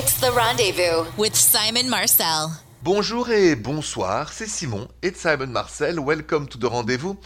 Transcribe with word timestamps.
It's 0.00 0.20
the 0.20 0.30
rendezvous. 0.30 1.10
with 1.16 1.34
Simon 1.34 1.90
Marcel. 1.90 2.52
Bonjour 2.84 3.28
et 3.30 3.56
bonsoir, 3.56 4.32
c'est 4.32 4.46
Simon. 4.46 4.88
It's 5.02 5.20
Simon 5.20 5.50
Marcel. 5.50 5.98
Welcome 5.98 6.46
to 6.46 6.56
the 6.56 6.70
rendezvous. 6.70 7.16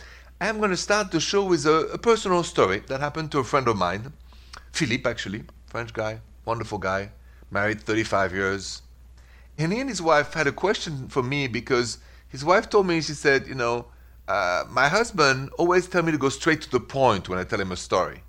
I'm 0.40 0.56
going 0.56 0.70
to 0.70 0.76
start 0.78 1.10
the 1.10 1.20
show 1.20 1.44
with 1.44 1.66
a, 1.66 1.90
a 1.92 1.98
personal 1.98 2.42
story 2.42 2.82
that 2.88 3.00
happened 3.00 3.30
to 3.32 3.40
a 3.40 3.44
friend 3.44 3.68
of 3.68 3.76
mine, 3.76 4.14
Philippe, 4.72 5.06
actually, 5.06 5.44
French 5.66 5.92
guy, 5.92 6.20
wonderful 6.46 6.78
guy, 6.78 7.10
married 7.50 7.82
35 7.82 8.32
years. 8.32 8.80
And 9.58 9.70
he 9.70 9.80
and 9.80 9.90
his 9.90 10.00
wife 10.00 10.32
had 10.32 10.46
a 10.46 10.52
question 10.52 11.08
for 11.08 11.22
me 11.22 11.48
because 11.48 11.98
his 12.30 12.42
wife 12.42 12.70
told 12.70 12.86
me, 12.86 13.02
she 13.02 13.12
said, 13.12 13.46
you 13.46 13.54
know, 13.54 13.84
uh, 14.28 14.64
my 14.70 14.88
husband 14.88 15.50
always 15.58 15.86
tell 15.88 16.02
me 16.02 16.10
to 16.12 16.16
go 16.16 16.30
straight 16.30 16.62
to 16.62 16.70
the 16.70 16.80
point 16.80 17.28
when 17.28 17.38
I 17.38 17.44
tell 17.44 17.60
him 17.60 17.72
a 17.72 17.76
story. 17.76 18.22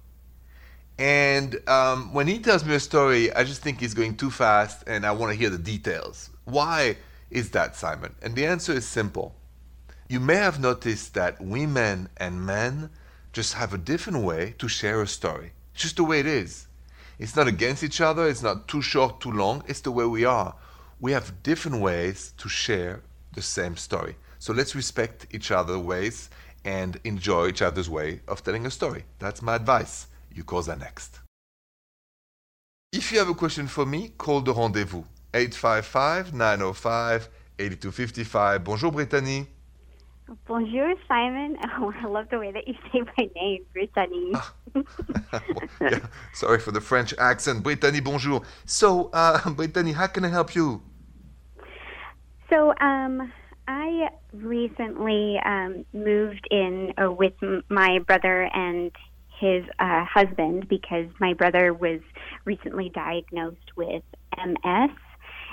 And 0.98 1.57
um, 1.68 2.14
when 2.14 2.28
he 2.28 2.39
tells 2.39 2.64
me 2.64 2.76
a 2.76 2.80
story, 2.80 3.34
I 3.34 3.44
just 3.44 3.62
think 3.62 3.80
he's 3.80 3.94
going 3.94 4.16
too 4.16 4.30
fast 4.30 4.84
and 4.88 5.05
I 5.05 5.12
want 5.12 5.32
to 5.32 5.38
hear 5.38 5.50
the 5.50 5.58
details. 5.58 6.30
Why 6.45 6.98
is 7.31 7.49
that, 7.52 7.76
Simon? 7.76 8.16
And 8.22 8.35
the 8.35 8.45
answer 8.45 8.73
is 8.73 8.88
simple. 8.88 9.34
You 10.08 10.20
may 10.20 10.35
have 10.35 10.59
noticed 10.59 11.16
that 11.16 11.41
women 11.41 12.09
and 12.18 12.45
men 12.45 12.91
just 13.32 13.55
have 13.55 13.73
a 13.73 13.77
different 13.77 14.23
way 14.23 14.54
to 14.59 14.68
share 14.68 15.02
a 15.02 15.08
story. 15.08 15.54
It's 15.73 15.82
just 15.82 15.98
the 15.98 16.04
way 16.04 16.20
it 16.20 16.27
is. 16.27 16.68
It's 17.18 17.35
not 17.35 17.48
against 17.48 17.84
each 17.84 18.02
other, 18.02 18.27
it's 18.27 18.44
not 18.44 18.68
too 18.68 18.82
short, 18.82 19.21
too 19.21 19.32
long, 19.32 19.63
it's 19.68 19.82
the 19.82 19.91
way 19.91 20.05
we 20.05 20.26
are. 20.26 20.55
We 20.99 21.12
have 21.13 21.41
different 21.41 21.82
ways 21.82 22.34
to 22.38 22.49
share 22.49 23.02
the 23.34 23.41
same 23.41 23.77
story. 23.77 24.16
So 24.40 24.54
let's 24.54 24.76
respect 24.76 25.27
each 25.32 25.52
other's 25.52 25.77
ways 25.77 26.30
and 26.66 26.99
enjoy 27.04 27.48
each 27.48 27.62
other's 27.62 27.90
way 27.90 28.21
of 28.27 28.44
telling 28.44 28.66
a 28.66 28.71
story. 28.71 29.05
That's 29.20 29.41
my 29.41 29.55
advice. 29.55 30.07
You 30.34 30.44
call 30.44 30.62
that 30.64 30.80
next. 30.80 31.20
If 32.91 33.12
you 33.12 33.20
have 33.20 33.30
a 33.30 33.34
question 33.34 33.68
for 33.68 33.86
me, 33.86 34.10
call 34.18 34.41
the 34.41 34.54
rendezvous 34.54 35.04
855 35.34 36.34
905 36.34 37.30
8255. 37.60 38.63
Bonjour, 38.63 38.91
Brittany. 38.91 39.48
Bonjour, 40.48 40.94
Simon. 41.07 41.57
Oh, 41.80 41.91
I 42.02 42.05
love 42.07 42.27
the 42.30 42.40
way 42.40 42.52
that 42.52 42.68
you 42.68 42.76
say 42.91 43.02
my 43.18 43.30
name, 43.35 43.63
Brittany. 43.74 44.34
yeah, 45.82 45.99
sorry 46.34 46.60
for 46.60 46.72
the 46.72 46.82
French 46.82 47.13
accent. 47.18 47.63
Brittany, 47.63 48.00
bonjour. 48.00 48.41
So, 48.66 49.10
uh, 49.12 49.50
Brittany, 49.57 49.91
how 49.91 50.07
can 50.07 50.24
I 50.26 50.29
help 50.29 50.55
you? 50.55 50.82
So, 52.50 52.74
um, 52.79 53.32
I 53.68 54.10
recently 54.34 55.40
um, 55.46 55.85
moved 55.94 56.48
in 56.52 56.94
uh, 57.02 57.12
with 57.12 57.34
m- 57.41 57.63
my 57.70 58.00
brother 58.00 58.44
and 58.54 58.91
his 59.44 59.66
uh, 59.80 60.05
husband 60.05 60.70
because 60.70 61.08
my 61.20 61.34
brother 61.34 61.74
was 61.74 61.99
recently 62.46 62.90
diagnosed 62.90 63.76
with 63.76 64.03
MS, 64.38 64.91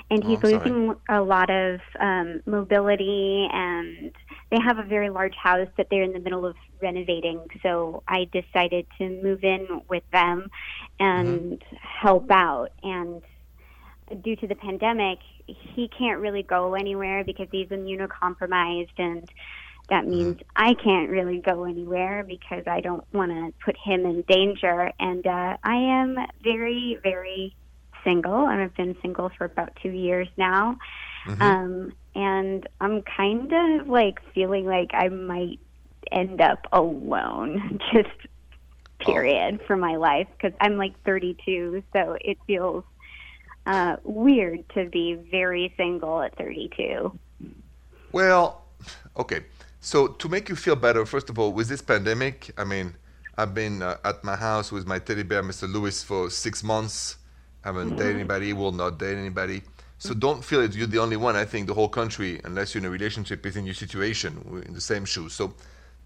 and 0.09 0.23
Oh, 0.23 0.27
he's 0.27 0.43
I'm 0.43 0.51
losing 0.51 0.95
a 1.09 1.21
lot 1.21 1.49
of 1.49 1.79
um, 1.99 2.41
mobility. 2.45 3.47
And 3.51 4.11
they 4.49 4.57
have 4.65 4.79
a 4.79 4.83
very 4.83 5.09
large 5.09 5.35
house 5.35 5.67
that 5.77 5.87
they're 5.89 6.03
in 6.03 6.13
the 6.13 6.19
middle 6.19 6.45
of 6.45 6.55
renovating. 6.81 7.41
So 7.63 8.03
I 8.07 8.29
decided 8.31 8.85
to 8.97 9.09
move 9.23 9.43
in 9.43 9.67
with 9.89 10.03
them 10.11 10.49
and 10.99 11.61
help 11.81 12.31
out. 12.31 12.69
And 12.83 13.21
due 14.21 14.35
to 14.37 14.47
the 14.47 14.55
pandemic, 14.55 15.19
he 15.47 15.89
can't 15.97 16.19
really 16.19 16.43
go 16.43 16.75
anywhere 16.75 17.23
because 17.23 17.47
he's 17.51 17.67
immunocompromised, 17.67 18.97
and 18.97 19.29
that 19.91 20.07
means 20.07 20.39
I 20.55 20.73
can't 20.73 21.09
really 21.09 21.39
go 21.39 21.65
anywhere 21.65 22.23
because 22.23 22.63
I 22.65 22.79
don't 22.79 23.03
want 23.13 23.31
to 23.31 23.53
put 23.63 23.75
him 23.75 24.05
in 24.05 24.21
danger. 24.21 24.89
And 24.97 25.27
uh, 25.27 25.57
I 25.61 25.75
am 25.75 26.17
very, 26.41 26.97
very 27.03 27.53
single, 28.05 28.47
and 28.47 28.61
I've 28.61 28.73
been 28.75 28.95
single 29.01 29.29
for 29.37 29.43
about 29.43 29.75
two 29.83 29.89
years 29.91 30.29
now. 30.37 30.77
Um, 31.41 31.93
and 32.15 32.67
I'm 32.79 33.01
kind 33.01 33.51
of 33.51 33.89
like 33.89 34.19
feeling 34.33 34.65
like 34.65 34.91
I 34.93 35.09
might 35.09 35.59
end 36.09 36.39
up 36.39 36.67
alone, 36.71 37.81
just 37.93 38.09
period, 38.99 39.59
for 39.67 39.75
my 39.75 39.97
life 39.97 40.27
because 40.37 40.57
I'm 40.61 40.77
like 40.77 40.93
32, 41.03 41.83
so 41.91 42.17
it 42.21 42.37
feels 42.47 42.85
uh, 43.65 43.97
weird 44.03 44.63
to 44.75 44.85
be 44.85 45.15
very 45.29 45.73
single 45.75 46.21
at 46.21 46.37
32. 46.37 47.11
Well, 48.13 48.63
okay. 49.17 49.41
So, 49.83 50.07
to 50.07 50.29
make 50.29 50.47
you 50.47 50.55
feel 50.55 50.75
better, 50.75 51.07
first 51.07 51.31
of 51.31 51.39
all, 51.39 51.51
with 51.51 51.67
this 51.67 51.81
pandemic, 51.81 52.51
I 52.55 52.63
mean, 52.63 52.93
I've 53.35 53.55
been 53.55 53.81
uh, 53.81 53.97
at 54.05 54.23
my 54.23 54.35
house 54.35 54.71
with 54.71 54.85
my 54.85 54.99
teddy 54.99 55.23
bear, 55.23 55.41
Mr. 55.41 55.67
Lewis, 55.67 56.03
for 56.03 56.29
six 56.29 56.63
months. 56.63 57.17
I 57.63 57.69
haven't 57.69 57.95
dated 57.95 58.17
anybody, 58.17 58.53
will 58.53 58.71
not 58.71 58.99
date 58.99 59.17
anybody. 59.17 59.63
So, 59.97 60.13
don't 60.13 60.45
feel 60.45 60.61
that 60.61 60.75
you're 60.75 60.85
the 60.85 60.99
only 60.99 61.17
one. 61.17 61.35
I 61.35 61.45
think 61.45 61.65
the 61.65 61.73
whole 61.73 61.89
country, 61.89 62.39
unless 62.43 62.75
you're 62.75 62.83
in 62.83 62.85
a 62.85 62.91
relationship, 62.91 63.43
is 63.43 63.57
in 63.57 63.65
your 63.65 63.73
situation. 63.73 64.45
We're 64.47 64.61
in 64.61 64.75
the 64.75 64.81
same 64.81 65.03
shoes. 65.03 65.33
So, 65.33 65.55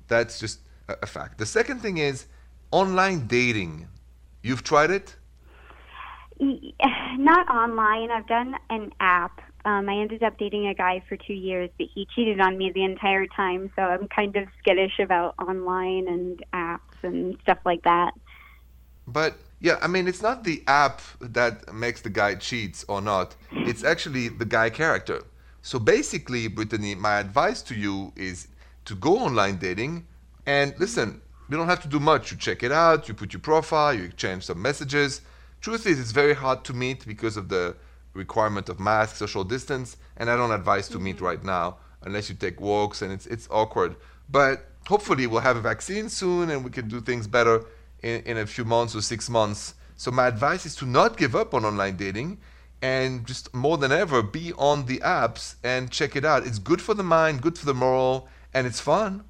that's 0.07 0.39
just 0.39 0.59
a, 0.87 0.95
a 1.03 1.05
fact. 1.05 1.37
The 1.37 1.45
second 1.45 1.81
thing 1.81 1.97
is 1.97 2.27
online 2.71 3.27
dating. 3.27 3.89
You've 4.41 4.63
tried 4.63 4.91
it? 4.91 5.17
Not 6.39 7.49
online. 7.49 8.09
I've 8.09 8.27
done 8.27 8.55
an 8.69 8.93
app. 9.01 9.41
Um, 9.65 9.89
I 9.89 9.97
ended 9.97 10.21
up 10.21 10.37
dating 10.37 10.67
a 10.67 10.75
guy 10.75 11.03
for 11.09 11.17
two 11.17 11.33
years, 11.33 11.71
but 11.77 11.87
he 11.93 12.07
cheated 12.15 12.39
on 12.39 12.55
me 12.57 12.71
the 12.71 12.83
entire 12.83 13.25
time. 13.25 13.71
So 13.75 13.81
I'm 13.81 14.07
kind 14.07 14.35
of 14.35 14.47
skittish 14.59 14.99
about 14.99 15.33
online 15.39 16.07
and 16.07 16.43
apps 16.53 17.01
and 17.01 17.35
stuff 17.41 17.57
like 17.65 17.83
that. 17.83 18.13
But 19.07 19.35
yeah, 19.59 19.79
I 19.81 19.87
mean, 19.87 20.07
it's 20.07 20.21
not 20.21 20.43
the 20.43 20.63
app 20.67 21.01
that 21.19 21.73
makes 21.73 22.01
the 22.01 22.11
guy 22.11 22.35
cheats 22.35 22.85
or 22.87 23.01
not. 23.01 23.35
It's 23.51 23.83
actually 23.83 24.27
the 24.27 24.45
guy 24.45 24.69
character. 24.69 25.23
So 25.63 25.79
basically, 25.79 26.47
Brittany, 26.47 26.93
my 26.93 27.19
advice 27.19 27.63
to 27.63 27.75
you 27.75 28.13
is 28.15 28.47
to 28.85 28.93
go 28.95 29.17
online 29.17 29.57
dating 29.57 30.05
and 30.45 30.75
listen. 30.79 31.21
You 31.49 31.57
don't 31.57 31.67
have 31.67 31.81
to 31.81 31.87
do 31.87 31.99
much. 31.99 32.31
You 32.31 32.37
check 32.37 32.61
it 32.61 32.71
out. 32.71 33.07
You 33.07 33.15
put 33.15 33.33
your 33.33 33.39
profile. 33.39 33.93
You 33.95 34.03
exchange 34.03 34.45
some 34.45 34.61
messages. 34.61 35.21
Truth 35.61 35.87
is, 35.87 35.99
it's 35.99 36.11
very 36.11 36.35
hard 36.35 36.63
to 36.65 36.73
meet 36.73 37.07
because 37.07 37.35
of 37.37 37.49
the 37.49 37.75
requirement 38.15 38.69
of 38.69 38.79
mask, 38.79 39.17
social 39.17 39.43
distance, 39.43 39.97
and 40.17 40.29
I 40.29 40.35
don't 40.35 40.51
advise 40.51 40.87
to 40.89 40.99
meet 40.99 41.21
right 41.21 41.43
now 41.43 41.77
unless 42.01 42.29
you 42.29 42.35
take 42.35 42.59
walks 42.59 43.01
and 43.01 43.11
it's 43.11 43.25
it's 43.27 43.47
awkward. 43.51 43.95
But 44.29 44.65
hopefully, 44.87 45.27
we'll 45.27 45.41
have 45.41 45.57
a 45.57 45.61
vaccine 45.61 46.09
soon 46.09 46.49
and 46.49 46.63
we 46.63 46.71
can 46.71 46.87
do 46.87 47.01
things 47.01 47.27
better 47.27 47.65
in, 48.01 48.21
in 48.23 48.37
a 48.37 48.45
few 48.45 48.65
months 48.65 48.95
or 48.95 49.01
six 49.01 49.29
months. 49.29 49.75
So 49.97 50.11
my 50.11 50.27
advice 50.27 50.65
is 50.65 50.75
to 50.77 50.85
not 50.85 51.17
give 51.17 51.35
up 51.35 51.53
on 51.53 51.63
online 51.65 51.95
dating 51.97 52.39
and 52.81 53.25
just 53.25 53.53
more 53.53 53.77
than 53.77 53.91
ever 53.91 54.21
be 54.21 54.53
on 54.53 54.85
the 54.85 54.97
apps 54.99 55.55
and 55.63 55.89
check 55.89 56.15
it 56.15 56.25
out. 56.25 56.45
It's 56.45 56.59
good 56.59 56.81
for 56.81 56.93
the 56.93 57.03
mind, 57.03 57.41
good 57.41 57.57
for 57.57 57.65
the 57.65 57.73
moral, 57.73 58.27
and 58.53 58.67
it's 58.67 58.79
fun. 58.79 59.23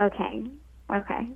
Okay. 0.00 0.44
Okay. 0.90 1.28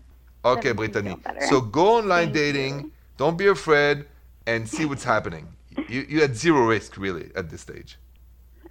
Okay, 0.45 0.73
Brittany. 0.73 1.17
So 1.49 1.61
go 1.61 1.99
online 1.99 2.27
Thank 2.27 2.35
dating. 2.35 2.81
you. 2.81 2.93
Don't 3.17 3.39
be 3.39 3.47
afraid 3.47 4.05
and 4.47 4.69
see 4.69 4.85
what's 4.85 5.05
happening. 5.05 5.49
You 5.89 6.07
you 6.09 6.21
had 6.21 6.37
zero 6.37 6.67
risk 6.67 6.97
really 6.97 7.31
at 7.35 7.51
this 7.51 7.61
stage. 7.61 7.99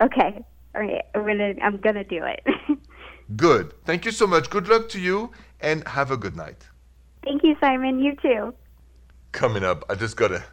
Okay. 0.02 0.44
All 0.76 0.82
right. 0.82 1.04
I'm 1.14 1.26
gonna. 1.26 1.54
I'm 1.62 1.78
gonna 1.78 2.04
do 2.04 2.24
it. 2.24 2.44
Good. 3.36 3.74
Thank 3.86 4.06
you 4.06 4.12
so 4.12 4.28
much. 4.28 4.50
Good 4.50 4.68
luck 4.68 4.90
to 4.90 5.00
you 5.00 5.32
and 5.60 5.88
have 5.88 6.12
a 6.12 6.18
good 6.18 6.36
night. 6.36 6.68
Thank 7.24 7.44
you, 7.44 7.56
Simon. 7.60 8.00
You 8.00 8.16
too. 8.22 8.54
Coming 9.32 9.64
up, 9.64 9.84
I 9.90 9.96
just 9.96 10.16
got 10.16 10.32
an 10.32 10.44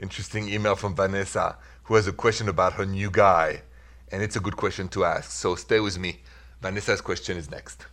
interesting 0.00 0.48
email 0.48 0.74
from 0.74 0.94
Vanessa 0.94 1.58
who 1.84 1.94
has 1.96 2.06
a 2.06 2.12
question 2.12 2.48
about 2.48 2.74
her 2.74 2.86
new 2.86 3.10
guy, 3.10 3.62
and 4.10 4.22
it's 4.22 4.36
a 4.36 4.40
good 4.40 4.56
question 4.56 4.88
to 4.88 5.04
ask. 5.04 5.30
So 5.30 5.54
stay 5.56 5.78
with 5.80 5.98
me. 5.98 6.22
Vanessa's 6.62 7.02
question 7.02 7.36
is 7.36 7.50
next. 7.50 7.84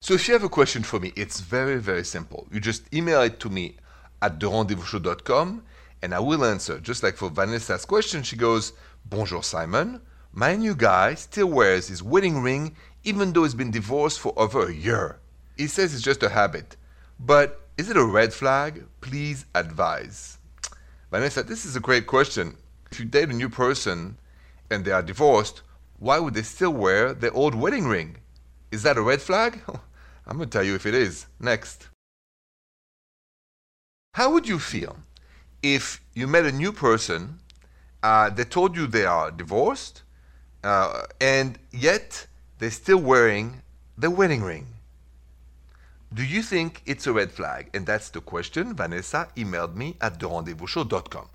So 0.00 0.14
if 0.14 0.26
you 0.26 0.34
have 0.34 0.44
a 0.44 0.48
question 0.48 0.82
for 0.82 0.98
me, 0.98 1.12
it's 1.16 1.40
very 1.40 1.78
very 1.78 2.04
simple. 2.04 2.48
You 2.50 2.60
just 2.60 2.92
email 2.92 3.22
it 3.22 3.38
to 3.40 3.50
me 3.50 3.76
at 4.20 4.40
therendezvousshow.com 4.40 5.62
and 6.02 6.14
I 6.14 6.20
will 6.20 6.44
answer. 6.44 6.78
Just 6.80 7.02
like 7.02 7.16
for 7.16 7.30
Vanessa's 7.30 7.84
question, 7.84 8.22
she 8.22 8.36
goes, 8.36 8.72
Bonjour 9.04 9.42
Simon. 9.42 10.00
My 10.32 10.54
new 10.56 10.74
guy 10.74 11.14
still 11.14 11.48
wears 11.48 11.88
his 11.88 12.02
wedding 12.02 12.42
ring 12.42 12.76
even 13.04 13.32
though 13.32 13.44
he's 13.44 13.54
been 13.54 13.70
divorced 13.70 14.20
for 14.20 14.32
over 14.36 14.68
a 14.68 14.74
year. 14.74 15.18
He 15.56 15.66
says 15.66 15.94
it's 15.94 16.02
just 16.02 16.22
a 16.22 16.28
habit. 16.28 16.76
But 17.18 17.68
is 17.76 17.90
it 17.90 17.96
a 17.96 18.04
red 18.04 18.32
flag? 18.32 18.84
Please 19.00 19.46
advise. 19.54 20.38
Vanessa, 21.10 21.42
this 21.42 21.64
is 21.64 21.74
a 21.74 21.80
great 21.80 22.06
question. 22.06 22.56
If 22.90 23.00
you 23.00 23.06
date 23.06 23.30
a 23.30 23.32
new 23.32 23.48
person 23.48 24.18
and 24.70 24.84
they 24.84 24.92
are 24.92 25.02
divorced, 25.02 25.62
why 25.98 26.18
would 26.18 26.34
they 26.34 26.42
still 26.42 26.72
wear 26.72 27.12
their 27.14 27.32
old 27.32 27.54
wedding 27.54 27.86
ring? 27.86 28.18
Is 28.70 28.82
that 28.82 28.98
a 28.98 29.02
red 29.02 29.22
flag? 29.22 29.60
I'm 30.26 30.36
going 30.36 30.48
to 30.48 30.52
tell 30.52 30.64
you 30.64 30.74
if 30.74 30.86
it 30.86 30.94
is. 30.94 31.26
Next. 31.40 31.88
How 34.14 34.32
would 34.32 34.46
you 34.46 34.58
feel 34.58 34.96
if 35.62 36.00
you 36.14 36.26
met 36.26 36.44
a 36.44 36.52
new 36.52 36.72
person, 36.72 37.38
uh, 38.02 38.30
they 38.30 38.44
told 38.44 38.76
you 38.76 38.86
they 38.86 39.04
are 39.04 39.30
divorced, 39.30 40.02
uh, 40.64 41.02
and 41.20 41.58
yet 41.70 42.26
they're 42.58 42.70
still 42.70 42.98
wearing 42.98 43.62
the 43.96 44.10
wedding 44.10 44.42
ring? 44.42 44.66
Do 46.14 46.24
you 46.24 46.42
think 46.42 46.82
it's 46.86 47.06
a 47.06 47.12
red 47.12 47.32
flag? 47.32 47.68
And 47.74 47.84
that's 47.84 48.08
the 48.10 48.20
question 48.20 48.74
Vanessa 48.74 49.28
emailed 49.36 49.74
me 49.74 49.96
at 50.00 50.18
therendezvousshow.com. 50.18 51.28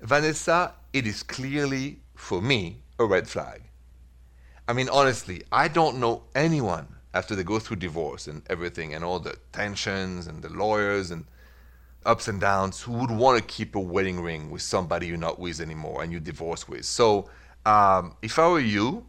Vanessa, 0.00 0.74
it 0.92 1.06
is 1.06 1.22
clearly, 1.22 1.98
for 2.14 2.40
me, 2.40 2.78
a 2.98 3.04
red 3.04 3.28
flag. 3.28 3.62
I 4.66 4.72
mean, 4.72 4.88
honestly, 4.88 5.42
I 5.52 5.68
don't 5.68 5.98
know 5.98 6.22
anyone 6.34 6.86
after 7.12 7.34
they 7.34 7.44
go 7.44 7.58
through 7.58 7.76
divorce 7.76 8.26
and 8.26 8.42
everything 8.48 8.94
and 8.94 9.04
all 9.04 9.20
the 9.20 9.36
tensions 9.52 10.26
and 10.26 10.42
the 10.42 10.48
lawyers 10.48 11.10
and 11.10 11.26
ups 12.06 12.28
and 12.28 12.40
downs 12.40 12.82
who 12.82 12.92
would 12.92 13.10
want 13.10 13.38
to 13.38 13.44
keep 13.44 13.74
a 13.74 13.80
wedding 13.80 14.20
ring 14.20 14.50
with 14.50 14.62
somebody 14.62 15.06
you're 15.06 15.16
not 15.16 15.38
with 15.38 15.60
anymore 15.60 16.02
and 16.02 16.12
you 16.12 16.20
divorce 16.20 16.68
with. 16.68 16.84
So, 16.84 17.28
um, 17.66 18.16
if 18.22 18.38
I 18.38 18.48
were 18.48 18.60
you, 18.60 19.06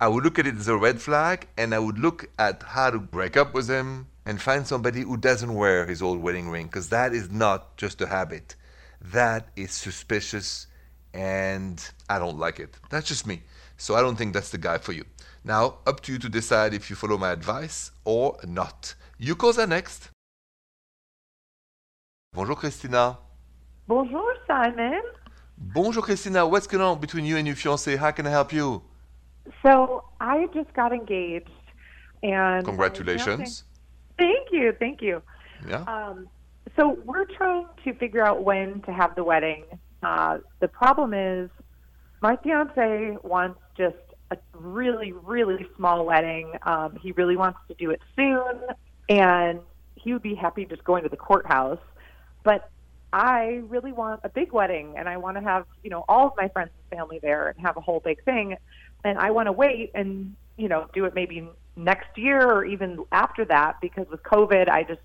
I 0.00 0.08
would 0.08 0.22
look 0.22 0.38
at 0.38 0.46
it 0.46 0.56
as 0.56 0.68
a 0.68 0.76
red 0.76 1.00
flag 1.00 1.48
and 1.56 1.74
I 1.74 1.78
would 1.78 1.98
look 1.98 2.30
at 2.38 2.62
how 2.62 2.90
to 2.90 2.98
break 2.98 3.36
up 3.36 3.54
with 3.54 3.68
him 3.68 4.06
and 4.24 4.40
find 4.40 4.66
somebody 4.66 5.00
who 5.00 5.16
doesn't 5.16 5.52
wear 5.54 5.86
his 5.86 6.02
old 6.02 6.22
wedding 6.22 6.50
ring 6.50 6.66
because 6.66 6.90
that 6.90 7.12
is 7.12 7.30
not 7.30 7.76
just 7.76 8.00
a 8.00 8.06
habit. 8.06 8.54
That 9.00 9.48
is 9.56 9.72
suspicious 9.72 10.66
and 11.14 11.84
I 12.08 12.18
don't 12.18 12.38
like 12.38 12.60
it. 12.60 12.76
That's 12.90 13.08
just 13.08 13.26
me. 13.26 13.42
So 13.76 13.94
I 13.94 14.00
don't 14.02 14.16
think 14.16 14.34
that's 14.34 14.50
the 14.50 14.58
guy 14.58 14.78
for 14.78 14.92
you. 14.92 15.04
Now, 15.44 15.78
up 15.86 16.00
to 16.02 16.12
you 16.12 16.18
to 16.18 16.28
decide 16.28 16.74
if 16.74 16.90
you 16.90 16.96
follow 16.96 17.16
my 17.16 17.32
advice 17.32 17.90
or 18.04 18.38
not. 18.44 18.94
You 19.18 19.34
call 19.34 19.52
that 19.54 19.68
next. 19.68 20.10
Bonjour, 22.38 22.54
Christina. 22.54 23.18
Bonjour, 23.88 24.32
Simon. 24.46 25.02
Bonjour, 25.56 26.00
Christina. 26.00 26.46
What's 26.46 26.68
going 26.68 26.84
on 26.84 27.00
between 27.00 27.24
you 27.24 27.36
and 27.36 27.44
your 27.44 27.56
fiance? 27.56 27.96
How 27.96 28.12
can 28.12 28.28
I 28.28 28.30
help 28.30 28.52
you? 28.52 28.80
So 29.60 30.04
I 30.20 30.46
just 30.54 30.72
got 30.72 30.92
engaged, 30.92 31.50
and 32.22 32.64
Congratulations. 32.64 33.64
Thank 34.18 34.52
you, 34.52 34.72
thank 34.78 35.02
you. 35.02 35.20
Yeah. 35.68 35.82
Um, 35.88 36.28
so 36.76 36.96
we're 37.04 37.24
trying 37.24 37.66
to 37.82 37.92
figure 37.94 38.24
out 38.24 38.44
when 38.44 38.82
to 38.82 38.92
have 38.92 39.16
the 39.16 39.24
wedding. 39.24 39.64
Uh, 40.04 40.38
the 40.60 40.68
problem 40.68 41.14
is, 41.14 41.50
my 42.22 42.36
fiance 42.36 43.16
wants 43.24 43.58
just 43.76 43.96
a 44.30 44.36
really, 44.52 45.10
really 45.10 45.66
small 45.76 46.06
wedding. 46.06 46.52
Um, 46.62 47.00
he 47.02 47.10
really 47.10 47.36
wants 47.36 47.58
to 47.66 47.74
do 47.74 47.90
it 47.90 48.00
soon, 48.14 48.60
and 49.08 49.58
he 49.96 50.12
would 50.12 50.22
be 50.22 50.36
happy 50.36 50.64
just 50.66 50.84
going 50.84 51.02
to 51.02 51.08
the 51.08 51.16
courthouse. 51.16 51.80
But 52.48 52.70
I 53.12 53.60
really 53.68 53.92
want 53.92 54.22
a 54.24 54.30
big 54.30 54.52
wedding, 54.52 54.94
and 54.96 55.06
I 55.06 55.18
want 55.18 55.36
to 55.36 55.42
have 55.42 55.66
you 55.82 55.90
know 55.90 56.06
all 56.08 56.28
of 56.28 56.32
my 56.38 56.48
friends 56.48 56.70
and 56.78 56.98
family 56.98 57.18
there 57.20 57.48
and 57.48 57.60
have 57.60 57.76
a 57.76 57.80
whole 57.82 58.00
big 58.00 58.24
thing. 58.24 58.56
And 59.04 59.18
I 59.18 59.32
want 59.32 59.48
to 59.48 59.52
wait 59.52 59.90
and 59.94 60.34
you 60.56 60.66
know 60.66 60.88
do 60.94 61.04
it 61.04 61.14
maybe 61.14 61.46
next 61.76 62.16
year 62.16 62.40
or 62.40 62.64
even 62.64 63.04
after 63.12 63.44
that 63.44 63.82
because 63.82 64.06
with 64.08 64.22
COVID, 64.22 64.66
I 64.70 64.82
just 64.82 65.02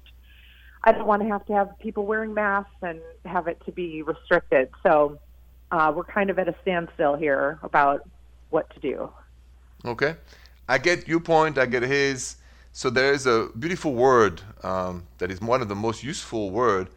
I 0.85 0.93
don't 0.93 1.05
want 1.05 1.21
to 1.23 1.27
have 1.27 1.45
to 1.47 1.53
have 1.53 1.77
people 1.79 2.05
wearing 2.05 2.33
masks 2.33 2.71
and 2.81 3.01
have 3.25 3.49
it 3.49 3.61
to 3.65 3.73
be 3.73 4.03
restricted. 4.03 4.69
So 4.81 5.19
uh, 5.69 5.91
we're 5.93 6.05
kind 6.05 6.29
of 6.29 6.39
at 6.39 6.47
a 6.47 6.55
standstill 6.61 7.17
here 7.17 7.59
about 7.61 8.07
what 8.51 8.73
to 8.73 8.79
do. 8.79 9.09
Okay. 9.83 10.15
I 10.69 10.77
get 10.77 11.09
your 11.09 11.19
point, 11.19 11.57
I 11.57 11.65
get 11.65 11.83
his. 11.83 12.37
So 12.71 12.89
there 12.89 13.11
is 13.11 13.27
a 13.27 13.49
beautiful 13.59 13.93
word 13.93 14.41
um, 14.63 15.03
that 15.17 15.29
is 15.29 15.41
one 15.41 15.61
of 15.61 15.67
the 15.67 15.75
most 15.75 16.05
useful 16.05 16.49
word 16.49 16.87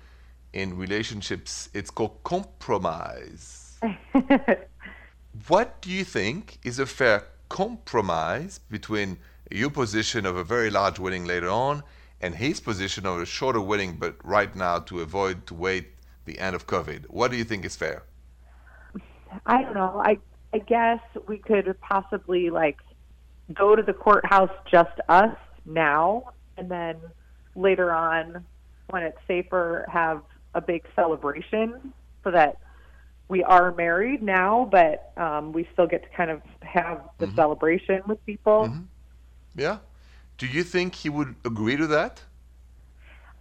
in 0.57 0.75
relationships. 0.79 1.69
It's 1.75 1.91
called 1.91 2.25
compromise. 2.25 3.79
what 5.49 5.83
do 5.83 5.91
you 5.91 6.03
think 6.03 6.59
is 6.65 6.79
a 6.79 6.87
fair 6.87 7.25
compromise 7.51 8.59
between 8.71 9.19
your 9.51 9.69
position 9.69 10.25
of 10.25 10.35
a 10.37 10.43
very 10.43 10.71
large 10.71 10.99
wedding 10.99 11.27
later 11.27 11.51
on 11.51 11.83
and 12.23 12.35
his 12.35 12.59
position 12.59 13.05
of 13.05 13.21
a 13.21 13.27
shorter 13.27 13.61
wedding, 13.61 13.97
but 13.99 14.17
right 14.25 14.57
now 14.57 14.79
to 14.79 15.01
avoid 15.01 15.47
to 15.47 15.53
wait 15.55 15.89
the 16.25 16.39
end 16.39 16.57
of 16.57 16.67
COVID? 16.67 17.05
What 17.11 17.31
do 17.31 17.37
you 17.37 17.45
think 17.45 17.67
is 17.67 17.77
fair? 17.77 18.05
I 19.45 19.63
don't 19.63 19.75
know. 19.75 20.01
I 20.03 20.19
I 20.55 20.59
guess 20.59 21.01
we 21.29 21.37
could 21.37 21.79
possibly 21.83 22.49
like 22.49 22.79
go 23.53 23.77
to 23.77 23.83
the 23.83 23.93
courthouse 23.93 24.57
just 24.71 24.99
us 25.11 25.37
now, 25.67 26.31
and 26.57 26.71
then 26.71 26.97
later 27.55 27.93
on, 27.93 28.43
when 28.89 29.03
it's 29.03 29.19
safer, 29.29 29.85
have 29.93 30.23
a 30.57 30.61
big 30.61 30.83
celebration 30.97 31.93
so 32.25 32.31
that 32.33 32.57
we 33.29 33.45
are 33.45 33.73
married 33.75 34.23
now, 34.23 34.69
but 34.71 35.13
um, 35.17 35.53
we 35.53 35.69
still 35.73 35.87
get 35.87 36.03
to 36.03 36.09
kind 36.17 36.31
of 36.31 36.41
have 36.63 37.03
the 37.19 37.27
Mhm. 37.27 37.35
celebration 37.37 38.03
with 38.07 38.25
people. 38.25 38.69
Mhm. 38.69 38.87
Yeah. 39.55 39.79
Do 40.39 40.47
you 40.47 40.63
think 40.63 40.95
he 40.95 41.09
would 41.11 41.35
agree 41.45 41.77
to 41.77 41.87
that? 41.89 42.25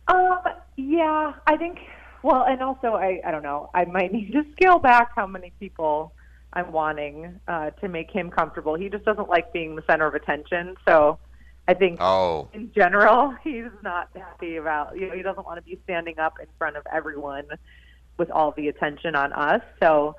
Um, 0.08 0.40
yeah, 0.76 1.34
I 1.48 1.58
think. 1.58 1.80
Well, 2.22 2.44
and 2.44 2.62
also, 2.62 2.94
I 2.96 3.22
I 3.26 3.32
don't 3.32 3.44
know. 3.44 3.70
I 3.74 3.86
might 3.86 4.12
need 4.12 4.32
to 4.32 4.44
scale 4.54 4.80
back 4.80 5.12
how 5.16 5.28
many 5.28 5.52
people 5.60 6.14
I'm 6.54 6.72
wanting 6.72 7.40
uh, 7.48 7.72
to 7.82 7.88
make 7.88 8.10
him 8.12 8.30
comfortable. 8.32 8.76
He 8.76 8.90
just 8.90 9.06
doesn't 9.06 9.30
like 9.30 9.52
being 9.54 9.76
the 9.76 9.84
center 9.90 10.08
of 10.08 10.16
attention. 10.16 10.76
So, 10.88 11.20
I 11.68 11.74
think 11.74 11.98
Oh, 12.02 12.50
in 12.54 12.72
general, 12.74 13.34
he's 13.44 13.66
not 13.84 14.10
happy 14.16 14.58
about. 14.58 14.98
You 14.98 15.08
know, 15.10 15.16
he 15.16 15.22
doesn't 15.22 15.46
want 15.46 15.58
to 15.58 15.64
be 15.64 15.80
standing 15.84 16.20
up 16.20 16.36
in 16.40 16.48
front 16.58 16.78
of 16.78 16.84
everyone 16.94 17.46
with 18.18 18.30
all 18.32 18.54
the 18.56 18.68
attention 18.68 19.16
on 19.16 19.34
us. 19.34 19.62
So, 19.82 20.16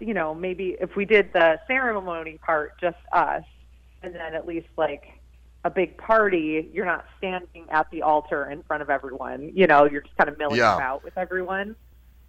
you 0.00 0.14
know, 0.14 0.34
maybe 0.34 0.76
if 0.80 0.96
we 0.96 1.04
did 1.04 1.32
the 1.32 1.58
ceremony 1.66 2.38
part 2.44 2.78
just 2.80 2.96
us, 3.12 3.42
and 4.02 4.14
then 4.14 4.34
at 4.34 4.46
least 4.46 4.68
like 4.76 5.02
a 5.64 5.70
big 5.70 5.98
party, 5.98 6.70
you're 6.72 6.86
not 6.86 7.04
standing 7.18 7.66
at 7.70 7.90
the 7.90 8.02
altar 8.02 8.48
in 8.48 8.62
front 8.62 8.82
of 8.82 8.90
everyone. 8.90 9.50
You 9.54 9.66
know, 9.66 9.84
you're 9.84 10.02
just 10.02 10.16
kind 10.16 10.30
of 10.30 10.38
milling 10.38 10.58
Yeah. 10.58 10.76
about 10.76 11.02
with 11.02 11.18
everyone. 11.18 11.74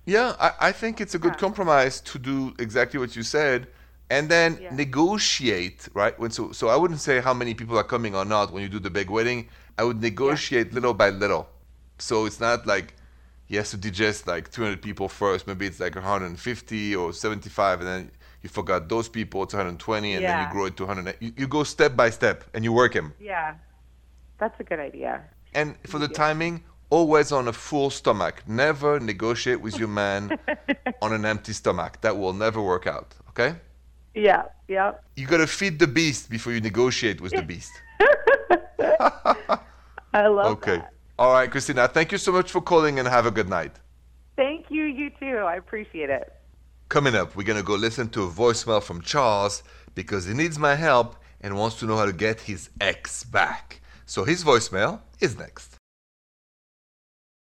Yeah, 0.05 0.35
I, 0.39 0.51
I 0.59 0.71
think 0.71 0.99
it's 0.99 1.13
a 1.13 1.19
good 1.19 1.33
Yeah. 1.33 1.39
compromise 1.39 2.01
to 2.01 2.17
do 2.17 2.55
exactly 2.57 2.99
what 2.99 3.15
you 3.15 3.21
said, 3.21 3.67
and 4.09 4.29
then 4.29 4.57
Yeah. 4.61 4.73
negotiate, 4.75 5.87
right? 5.93 6.17
When 6.19 6.31
so, 6.31 6.51
so 6.51 6.67
I 6.69 6.75
wouldn't 6.75 6.99
say 7.01 7.19
how 7.19 7.33
many 7.33 7.53
people 7.53 7.77
are 7.77 7.83
coming 7.83 8.15
or 8.15 8.25
not 8.25 8.51
when 8.51 8.63
you 8.63 8.69
do 8.69 8.79
the 8.79 8.89
big 8.89 9.09
wedding. 9.09 9.47
I 9.77 9.83
would 9.83 10.01
negotiate 10.01 10.73
little 10.73 10.93
by 10.93 11.09
little, 11.09 11.47
so 11.99 12.25
it's 12.25 12.39
not 12.39 12.65
like 12.67 12.95
he 13.45 13.55
has 13.55 13.69
to 13.71 13.77
digest 13.77 14.27
like 14.27 14.51
200 14.51 14.81
people 14.81 15.07
first. 15.07 15.47
Maybe 15.47 15.65
it's 15.65 15.79
like 15.79 15.95
150 15.95 16.95
or 16.95 17.13
75, 17.13 17.79
and 17.79 17.87
then 17.87 18.11
you 18.41 18.49
forgot 18.49 18.89
those 18.89 19.07
people. 19.09 19.43
It's 19.43 19.53
120, 19.53 20.13
and 20.15 20.27
then 20.27 20.39
you 20.41 20.47
grow 20.47 20.65
it 20.65 20.75
to 20.77 20.85
100. 20.85 21.15
You, 21.19 21.31
you 21.37 21.47
go 21.47 21.63
step 21.63 21.95
by 21.95 22.09
step, 22.09 22.43
and 22.53 22.63
you 22.63 22.73
work 22.73 22.93
him. 22.93 23.13
Yeah, 23.19 23.55
that's 24.37 24.59
a 24.59 24.63
good 24.63 24.79
idea. 24.79 25.23
And 25.53 25.75
for 25.87 25.97
the 25.99 26.07
Yeah. 26.07 26.17
timing, 26.25 26.63
always 26.89 27.31
on 27.31 27.47
a 27.47 27.53
full 27.53 27.89
stomach. 27.89 28.43
Never 28.47 28.99
negotiate 28.99 29.61
with 29.61 29.77
your 29.79 29.87
man 29.87 30.37
on 31.01 31.13
an 31.13 31.25
empty 31.25 31.53
stomach. 31.53 32.01
That 32.01 32.17
will 32.17 32.33
never 32.33 32.61
work 32.61 32.85
out. 32.87 33.15
Okay? 33.29 33.55
Yeah, 34.13 34.43
yeah. 34.67 34.93
You 35.15 35.27
gotta 35.27 35.47
feed 35.47 35.79
the 35.79 35.87
beast 35.87 36.29
before 36.29 36.53
you 36.53 36.61
negotiate 36.61 37.21
with 37.21 37.33
the 37.33 37.41
beast. 37.41 37.71
I 40.13 40.27
love 40.27 40.45
that. 40.61 40.69
Okay. 40.69 40.77
that. 40.77 40.93
All 41.17 41.33
right, 41.33 41.49
Christina. 41.49 41.87
Thank 41.87 42.11
you 42.11 42.17
so 42.17 42.31
much 42.31 42.51
for 42.51 42.61
calling 42.61 42.99
and 42.99 43.07
have 43.07 43.25
a 43.25 43.31
good 43.31 43.49
night. 43.49 43.73
Thank 44.35 44.67
you. 44.69 44.83
You 44.83 45.09
too. 45.19 45.37
I 45.37 45.55
appreciate 45.55 46.09
it. 46.09 46.33
Coming 46.87 47.13
up, 47.13 47.35
we're 47.35 47.43
gonna 47.43 47.63
go 47.63 47.75
listen 47.75 48.09
to 48.09 48.23
a 48.23 48.29
voicemail 48.29 48.81
from 48.81 49.01
Charles 49.01 49.63
because 49.95 50.25
he 50.25 50.33
needs 50.33 50.57
my 50.57 50.75
help 50.75 51.15
and 51.41 51.57
wants 51.57 51.77
to 51.79 51.85
know 51.85 51.97
how 51.97 52.05
to 52.05 52.13
get 52.13 52.41
his 52.41 52.69
ex 52.81 53.23
back. 53.23 53.81
So 54.05 54.23
his 54.23 54.43
voicemail 54.43 55.01
is 55.19 55.37
next. 55.37 55.75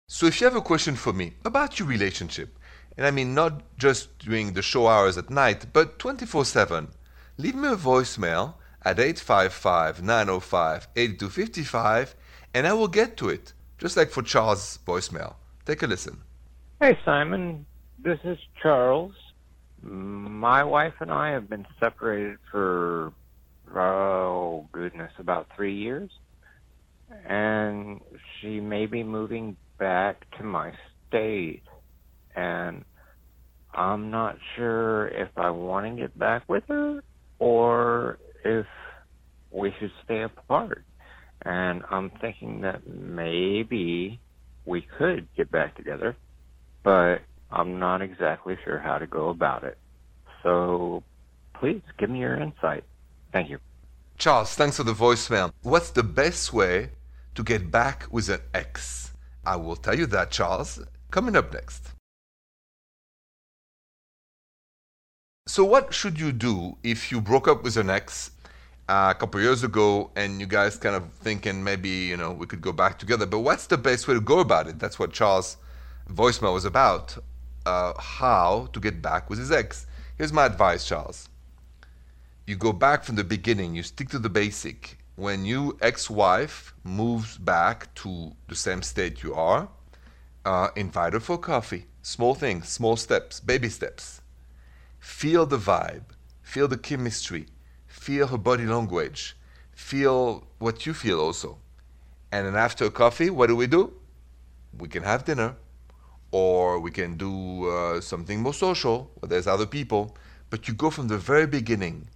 So 0.07 0.27
if 0.27 0.39
you 0.39 0.45
have 0.45 0.55
a 0.55 0.61
question 0.61 0.95
for 0.95 1.13
me 1.13 1.33
about 1.45 1.79
your 1.79 1.87
relationship, 1.87 2.59
and 3.01 3.07
I 3.07 3.09
mean 3.09 3.33
not 3.33 3.63
just 3.79 4.19
during 4.19 4.53
the 4.53 4.61
show 4.61 4.85
hours 4.85 5.17
at 5.17 5.31
night, 5.31 5.65
but 5.73 5.97
24 5.97 6.45
7, 6.45 6.87
leave 7.35 7.55
me 7.55 7.69
a 7.69 7.75
voicemail 7.75 8.53
at 8.83 8.99
855 8.99 10.03
905 10.03 10.87
8255 10.95 12.15
and 12.53 12.67
I 12.67 12.73
will 12.73 12.87
get 12.87 13.17
to 13.17 13.29
it, 13.29 13.53
just 13.79 13.97
like 13.97 14.11
for 14.11 14.21
Charles' 14.21 14.77
voicemail. 14.85 15.33
Take 15.65 15.81
a 15.81 15.87
listen. 15.87 16.21
Hey, 16.79 16.95
Simon. 17.03 17.65
This 17.97 18.19
is 18.23 18.37
Charles. 18.61 19.15
My 19.81 20.63
wife 20.63 20.93
and 20.99 21.11
I 21.11 21.31
have 21.31 21.49
been 21.49 21.65
separated 21.79 22.37
for, 22.51 23.13
oh, 23.75 24.67
goodness, 24.71 25.11
about 25.17 25.47
three 25.55 25.73
years. 25.73 26.11
And 27.25 27.99
she 28.39 28.59
may 28.59 28.85
be 28.85 29.01
moving 29.01 29.57
back 29.79 30.29
to 30.37 30.43
my 30.43 30.73
state. 31.07 31.63
And 32.35 32.85
I'm 33.73 34.11
not 34.11 34.37
sure 34.55 35.07
if 35.07 35.29
I 35.37 35.49
want 35.49 35.85
to 35.95 36.01
get 36.01 36.17
back 36.17 36.43
with 36.47 36.63
her 36.67 37.03
or 37.39 38.19
if 38.43 38.65
we 39.51 39.73
should 39.79 39.91
stay 40.03 40.21
apart. 40.23 40.83
And 41.43 41.83
I'm 41.89 42.11
thinking 42.21 42.61
that 42.61 42.87
maybe 42.87 44.19
we 44.65 44.81
could 44.97 45.27
get 45.35 45.51
back 45.51 45.75
together 45.75 46.15
but 46.83 47.21
I'm 47.51 47.79
not 47.79 48.01
exactly 48.01 48.57
sure 48.63 48.79
how 48.79 48.97
to 48.97 49.07
go 49.07 49.29
about 49.29 49.63
it. 49.63 49.77
So 50.43 51.03
please 51.53 51.81
give 51.97 52.09
me 52.09 52.19
your 52.19 52.35
insight. 52.35 52.83
Thank 53.31 53.49
you. 53.49 53.59
Charles, 54.17 54.55
thanks 54.55 54.77
for 54.77 54.83
the 54.83 54.93
voicemail. 54.93 55.51
What's 55.63 55.91
the 55.91 56.03
best 56.03 56.53
way 56.53 56.89
to 57.35 57.43
get 57.43 57.71
back 57.71 58.07
with 58.11 58.29
an 58.29 58.41
ex? 58.53 59.11
I 59.45 59.55
will 59.55 59.75
tell 59.75 59.97
you 59.97 60.05
that, 60.07 60.31
Charles, 60.31 60.79
coming 61.09 61.35
up 61.35 61.53
next. 61.53 61.93
So, 65.47 65.65
what 65.65 65.91
should 65.91 66.19
you 66.19 66.31
do 66.31 66.77
if 66.83 67.11
you 67.11 67.19
broke 67.19 67.47
up 67.47 67.63
with 67.63 67.75
an 67.75 67.89
ex 67.89 68.29
uh, 68.87 69.11
a 69.15 69.19
couple 69.19 69.41
years 69.41 69.63
ago 69.63 70.11
and 70.15 70.39
you 70.39 70.45
guys 70.45 70.77
kind 70.77 70.95
of 70.95 71.11
thinking 71.13 71.63
maybe, 71.63 71.89
you 71.89 72.15
know, 72.15 72.31
we 72.31 72.45
could 72.45 72.61
go 72.61 72.71
back 72.71 72.99
together? 72.99 73.25
But 73.25 73.39
what's 73.39 73.65
the 73.65 73.77
best 73.77 74.07
way 74.07 74.13
to 74.13 74.21
go 74.21 74.39
about 74.39 74.67
it? 74.67 74.77
That's 74.77 74.99
what 74.99 75.13
Charles' 75.13 75.57
voicemail 76.07 76.53
was 76.53 76.65
about. 76.65 77.17
Uh, 77.65 77.99
how 77.99 78.69
to 78.71 78.79
get 78.79 79.01
back 79.01 79.31
with 79.31 79.39
his 79.39 79.51
ex. 79.51 79.87
Here's 80.15 80.31
my 80.31 80.45
advice, 80.45 80.87
Charles. 80.87 81.27
You 82.45 82.55
go 82.55 82.71
back 82.71 83.03
from 83.03 83.15
the 83.15 83.23
beginning, 83.23 83.73
you 83.73 83.81
stick 83.81 84.09
to 84.09 84.19
the 84.19 84.29
basic. 84.29 84.99
When 85.15 85.43
your 85.45 85.73
ex 85.81 86.07
wife 86.07 86.75
moves 86.83 87.39
back 87.39 87.91
to 87.95 88.33
the 88.47 88.55
same 88.55 88.83
state 88.83 89.23
you 89.23 89.33
are, 89.33 89.69
uh, 90.45 90.67
invite 90.75 91.13
her 91.13 91.19
for 91.19 91.39
coffee. 91.39 91.87
Small 92.03 92.35
things, 92.35 92.69
small 92.69 92.95
steps, 92.95 93.39
baby 93.39 93.69
steps 93.69 94.20
Feel 95.01 95.47
the 95.47 95.57
vibe, 95.57 96.03
feel 96.43 96.67
the 96.67 96.77
chemistry, 96.77 97.47
feel 97.87 98.27
her 98.27 98.37
body 98.37 98.65
language, 98.65 99.35
feel 99.73 100.47
what 100.59 100.85
you 100.85 100.93
feel 100.93 101.19
also. 101.19 101.57
And 102.31 102.45
then 102.45 102.55
after 102.55 102.89
coffee, 102.91 103.31
what 103.31 103.47
do 103.47 103.55
we 103.55 103.65
do? 103.65 103.93
We 104.77 104.87
can 104.87 105.01
have 105.03 105.25
dinner, 105.25 105.55
or 106.31 106.79
we 106.79 106.91
can 106.91 107.17
do 107.17 107.67
uh, 107.67 107.99
something 107.99 108.41
more 108.41 108.53
social 108.53 109.11
where 109.19 109.27
there's 109.27 109.47
other 109.47 109.65
people. 109.65 110.15
But 110.51 110.67
you 110.67 110.75
go 110.75 110.91
from 110.91 111.07
the 111.07 111.17
very 111.17 111.47
beginning. 111.47 112.07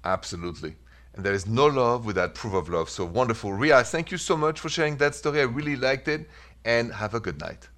Absolutely. 0.04 0.76
And 1.14 1.26
there 1.26 1.34
is 1.34 1.48
no 1.48 1.68
love 1.68 2.06
without 2.06 2.36
proof 2.36 2.54
of 2.54 2.70
love. 2.70 2.90
So 2.90 3.06
wonderful. 3.06 3.54
Ria, 3.54 3.84
thank 3.84 4.12
you 4.12 4.18
so 4.18 4.36
much 4.36 4.60
for 4.60 4.70
sharing 4.70 4.98
that 4.98 5.16
story. 5.16 5.40
I 5.40 5.44
really 5.44 5.76
liked 5.76 6.08
it. 6.08 6.30
And 6.66 6.92
have 6.94 7.14
a 7.14 7.20
good 7.20 7.40
night. 7.40 7.70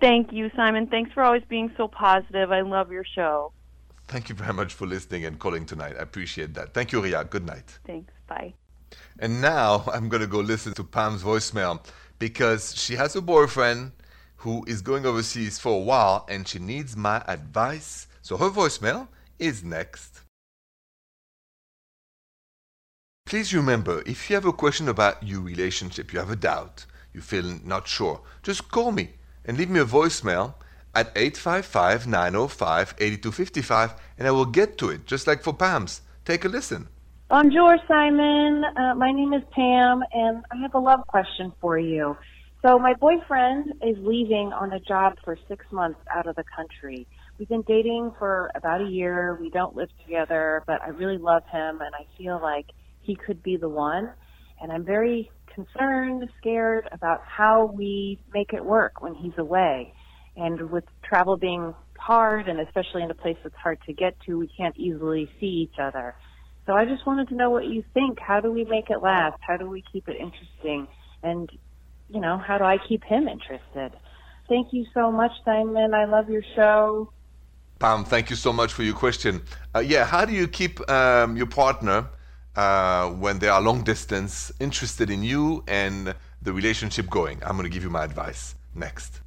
Thank 0.00 0.32
you, 0.32 0.50
Simon. 0.56 0.88
Thanks 0.88 1.12
for 1.12 1.22
always 1.22 1.44
being 1.48 1.72
so 1.76 1.86
positive. 1.86 2.50
I 2.50 2.62
love 2.62 2.90
your 2.90 3.04
show. 3.04 3.52
Thank 4.08 4.28
you 4.28 4.34
very 4.34 4.52
much 4.52 4.74
for 4.74 4.86
listening 4.86 5.24
and 5.24 5.38
calling 5.38 5.64
tonight. 5.64 5.94
I 5.98 6.02
appreciate 6.02 6.52
that. 6.54 6.74
Thank 6.74 6.92
you, 6.92 7.00
Ria. 7.00 7.24
Good 7.24 7.46
night. 7.46 7.78
Thanks. 7.86 8.12
Bye. 8.26 8.54
And 9.20 9.40
now 9.40 9.84
I'm 9.92 10.08
going 10.08 10.20
to 10.20 10.26
go 10.26 10.40
listen 10.40 10.74
to 10.74 10.84
Pam's 10.84 11.22
voicemail 11.22 11.84
because 12.18 12.74
she 12.76 12.96
has 12.96 13.16
a 13.16 13.22
boyfriend 13.22 13.92
who 14.44 14.62
is 14.66 14.82
going 14.82 15.06
overseas 15.06 15.58
for 15.58 15.72
a 15.72 15.84
while 15.90 16.26
and 16.28 16.46
she 16.46 16.58
needs 16.58 16.94
my 16.94 17.24
advice. 17.26 18.06
So 18.20 18.36
her 18.36 18.50
voicemail 18.50 19.08
is 19.38 19.64
next. 19.64 20.20
Please 23.24 23.54
remember 23.54 24.02
if 24.04 24.28
you 24.28 24.36
have 24.36 24.44
a 24.44 24.52
question 24.52 24.86
about 24.86 25.22
your 25.22 25.40
relationship, 25.40 26.12
you 26.12 26.18
have 26.18 26.30
a 26.30 26.36
doubt, 26.36 26.84
you 27.14 27.22
feel 27.22 27.58
not 27.64 27.88
sure, 27.88 28.20
just 28.42 28.70
call 28.70 28.92
me 28.92 29.14
and 29.46 29.56
leave 29.56 29.70
me 29.70 29.80
a 29.80 29.86
voicemail 29.86 30.52
at 30.94 31.10
855 31.16 32.06
905 32.06 32.94
8255 32.98 33.94
and 34.18 34.28
I 34.28 34.30
will 34.30 34.44
get 34.44 34.76
to 34.76 34.90
it, 34.90 35.06
just 35.06 35.26
like 35.26 35.42
for 35.42 35.54
Pam's. 35.54 36.02
Take 36.26 36.44
a 36.44 36.48
listen. 36.48 36.88
Bonjour, 37.30 37.78
Simon. 37.88 38.62
Uh, 38.76 38.94
my 38.94 39.10
name 39.10 39.32
is 39.32 39.42
Pam, 39.52 40.02
and 40.12 40.44
I 40.52 40.56
have 40.60 40.74
a 40.74 40.78
love 40.78 41.06
question 41.06 41.52
for 41.60 41.78
you. 41.78 42.16
So 42.64 42.78
my 42.78 42.94
boyfriend 42.94 43.74
is 43.82 43.94
leaving 43.98 44.50
on 44.58 44.72
a 44.72 44.80
job 44.80 45.16
for 45.22 45.36
six 45.48 45.66
months 45.70 46.00
out 46.10 46.26
of 46.26 46.34
the 46.36 46.44
country. 46.56 47.06
We've 47.38 47.48
been 47.48 47.64
dating 47.68 48.12
for 48.18 48.50
about 48.54 48.80
a 48.80 48.86
year. 48.86 49.36
We 49.38 49.50
don't 49.50 49.76
live 49.76 49.90
together, 50.02 50.62
but 50.66 50.80
I 50.80 50.88
really 50.88 51.18
love 51.18 51.42
him 51.52 51.82
and 51.82 51.94
I 51.94 52.06
feel 52.16 52.40
like 52.42 52.64
he 53.02 53.16
could 53.16 53.42
be 53.42 53.58
the 53.58 53.68
one. 53.68 54.12
And 54.62 54.72
I'm 54.72 54.82
very 54.82 55.30
concerned, 55.54 56.26
scared 56.40 56.88
about 56.90 57.20
how 57.26 57.66
we 57.66 58.18
make 58.32 58.54
it 58.54 58.64
work 58.64 59.02
when 59.02 59.14
he's 59.14 59.36
away. 59.36 59.92
And 60.34 60.70
with 60.70 60.84
travel 61.06 61.36
being 61.36 61.74
hard 61.98 62.48
and 62.48 62.60
especially 62.60 63.02
in 63.02 63.10
a 63.10 63.14
place 63.14 63.36
that's 63.42 63.54
hard 63.62 63.78
to 63.84 63.92
get 63.92 64.16
to, 64.24 64.38
we 64.38 64.48
can't 64.56 64.76
easily 64.78 65.28
see 65.38 65.68
each 65.68 65.78
other. 65.78 66.14
So 66.64 66.72
I 66.72 66.86
just 66.86 67.06
wanted 67.06 67.28
to 67.28 67.34
know 67.34 67.50
what 67.50 67.66
you 67.66 67.84
think. 67.92 68.18
How 68.26 68.40
do 68.40 68.50
we 68.50 68.64
make 68.64 68.88
it 68.88 69.02
last? 69.02 69.36
How 69.46 69.58
do 69.58 69.68
we 69.68 69.84
keep 69.92 70.08
it 70.08 70.16
interesting? 70.16 70.88
And 71.22 71.50
you 72.08 72.20
know, 72.20 72.38
how 72.38 72.58
do 72.58 72.64
I 72.64 72.78
keep 72.78 73.04
him 73.04 73.28
interested? 73.28 73.92
Thank 74.48 74.72
you 74.72 74.86
so 74.92 75.10
much, 75.10 75.32
Simon. 75.44 75.94
I 75.94 76.04
love 76.04 76.28
your 76.28 76.42
show. 76.54 77.10
Pam, 77.78 78.04
thank 78.04 78.30
you 78.30 78.36
so 78.36 78.52
much 78.52 78.72
for 78.72 78.82
your 78.82 78.94
question. 78.94 79.42
Uh, 79.74 79.80
yeah, 79.80 80.04
how 80.04 80.24
do 80.24 80.32
you 80.32 80.46
keep 80.46 80.88
um, 80.88 81.36
your 81.36 81.46
partner 81.46 82.06
uh, 82.56 83.08
when 83.10 83.38
they 83.38 83.48
are 83.48 83.60
long 83.60 83.82
distance 83.82 84.52
interested 84.60 85.10
in 85.10 85.22
you 85.22 85.64
and 85.66 86.14
the 86.42 86.52
relationship 86.52 87.10
going? 87.10 87.42
I'm 87.42 87.56
going 87.56 87.64
to 87.64 87.74
give 87.74 87.82
you 87.82 87.90
my 87.90 88.04
advice 88.04 88.54
next. 88.74 89.20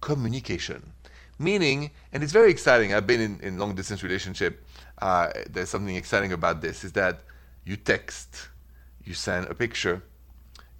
Communication. 0.00 0.92
Meaning, 1.38 1.90
and 2.12 2.22
it's 2.22 2.32
very 2.32 2.50
exciting. 2.50 2.94
I've 2.94 3.06
been 3.06 3.20
in, 3.20 3.38
in 3.40 3.58
long 3.58 3.74
distance 3.74 4.02
relationship. 4.02 4.64
Uh, 5.00 5.28
there's 5.50 5.68
something 5.68 5.96
exciting 5.96 6.32
about 6.32 6.62
this 6.62 6.84
is 6.84 6.92
that 6.92 7.20
you 7.64 7.76
text, 7.76 8.48
you 9.04 9.14
send 9.14 9.46
a 9.46 9.54
picture, 9.54 10.02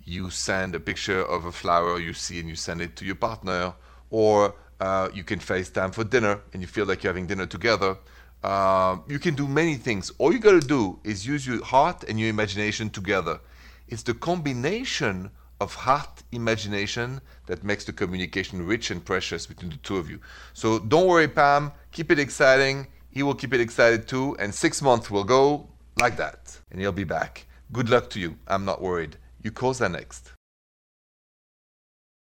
you 0.05 0.31
send 0.31 0.75
a 0.75 0.81
picture 0.81 1.25
of 1.25 1.45
a 1.45 1.53
flower 1.53 1.99
you 1.99 2.13
see 2.13 2.41
and 2.41 2.49
you 2.49 2.57
send 2.57 2.81
it 2.81 2.97
to 2.97 3.05
your 3.05 3.15
partner 3.15 3.75
or 4.15 4.55
uh, 4.79 5.09
you 5.13 5.25
can 5.25 5.41
FaceTime 5.41 5.93
for 5.93 6.05
dinner 6.05 6.39
and 6.53 6.63
you 6.63 6.69
feel 6.69 6.87
like 6.87 7.03
you're 7.03 7.13
having 7.13 7.27
dinner 7.27 7.47
together. 7.47 7.97
Uh, 8.45 8.99
you 9.09 9.19
can 9.19 9.35
do 9.35 9.49
many 9.49 9.75
things. 9.75 10.13
All 10.19 10.33
you 10.33 10.39
got 10.39 10.61
to 10.61 10.69
do 10.79 11.01
is 11.03 11.27
use 11.27 11.45
your 11.45 11.65
heart 11.65 12.05
and 12.07 12.21
your 12.21 12.29
imagination 12.29 12.91
together. 12.91 13.41
It's 13.89 14.05
the 14.05 14.15
combination 14.15 15.33
of 15.61 15.75
heart 15.75 16.23
imagination 16.31 17.21
that 17.47 17.65
makes 17.65 17.85
the 17.85 17.93
communication 17.93 18.65
rich 18.65 18.93
and 18.93 19.05
precious 19.05 19.47
between 19.47 19.73
the 19.73 19.79
two 19.79 19.97
of 19.97 20.09
you. 20.09 20.21
So 20.53 20.79
don't 20.79 21.09
worry, 21.09 21.27
Pam. 21.27 21.73
Keep 21.91 22.13
it 22.13 22.21
exciting. 22.21 22.87
He 23.11 23.25
will 23.25 23.35
keep 23.35 23.53
it 23.53 23.61
excited 23.61 24.07
too. 24.07 24.37
And 24.39 24.55
six 24.55 24.81
months 24.81 25.11
will 25.11 25.25
go 25.25 25.69
like 25.99 26.17
that. 26.19 26.57
And 26.71 26.81
he'll 26.81 26.93
be 26.93 27.11
back. 27.19 27.47
Good 27.73 27.89
luck 27.89 28.11
to 28.11 28.21
you. 28.21 28.37
I'm 28.47 28.65
not 28.65 28.81
worried. 28.81 29.17
You 29.43 29.51
calls 29.51 29.83
are 29.83 29.89
next. 29.89 30.31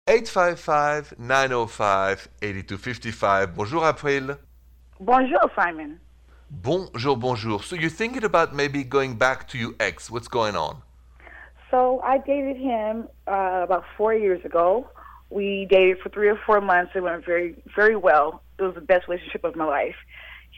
855 0.08 1.18
905 1.18 2.30
8255. 2.40 3.56
Bonjour, 3.56 3.88
April. 3.88 4.38
Bonjour, 5.00 5.50
Simon. 5.56 6.00
Bonjour, 6.52 7.18
bonjour. 7.18 7.64
So 7.64 7.76
you're 7.76 7.90
thinking 7.90 8.24
about 8.24 8.54
maybe 8.54 8.84
going 8.84 9.16
back 9.16 9.48
to 9.48 9.58
your 9.58 9.74
ex. 9.80 10.12
What's 10.12 10.28
going 10.28 10.56
on? 10.56 10.84
So 11.72 12.02
I 12.02 12.20
dated 12.20 12.56
him 12.56 13.08
uh, 13.26 13.62
about 13.64 13.84
four 13.98 14.14
years 14.14 14.46
ago. 14.46 14.88
We 15.32 15.66
dated 15.72 15.98
for 16.04 16.10
three 16.10 16.30
or 16.30 16.40
four 16.46 16.62
months. 16.62 16.92
It 16.94 17.02
went 17.02 17.26
very, 17.26 17.56
very 17.76 17.96
well. 17.96 18.44
It 18.60 18.62
was 18.62 18.76
the 18.76 18.82
best 18.82 19.08
relationship 19.08 19.44
of 19.44 19.56
my 19.56 19.66
life. 19.66 19.96